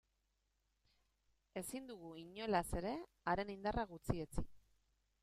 [1.61, 2.95] Ezin dugu, inolaz ere,
[3.33, 4.49] haren indarra gutxietsi.